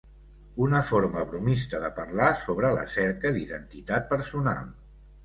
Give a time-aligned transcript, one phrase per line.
[0.67, 4.73] Una forma bromista de parlar sobre la cerca d'identitat personal.